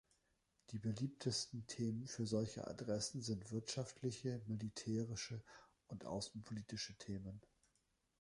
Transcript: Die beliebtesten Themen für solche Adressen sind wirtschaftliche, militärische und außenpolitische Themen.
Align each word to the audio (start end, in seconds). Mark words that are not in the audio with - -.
Die 0.71 0.79
beliebtesten 0.79 1.67
Themen 1.67 2.07
für 2.07 2.25
solche 2.25 2.65
Adressen 2.65 3.21
sind 3.21 3.51
wirtschaftliche, 3.51 4.41
militärische 4.47 5.43
und 5.85 6.05
außenpolitische 6.05 6.95
Themen. 6.97 7.39